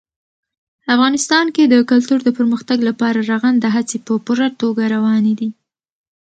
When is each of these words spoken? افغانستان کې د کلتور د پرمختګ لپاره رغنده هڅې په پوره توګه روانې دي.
افغانستان 0.95 1.45
کې 1.55 1.63
د 1.67 1.75
کلتور 1.91 2.19
د 2.23 2.29
پرمختګ 2.37 2.77
لپاره 2.89 3.19
رغنده 3.31 3.69
هڅې 3.75 3.97
په 4.07 4.13
پوره 4.25 4.47
توګه 4.61 4.83
روانې 4.95 5.33
دي. 5.39 5.49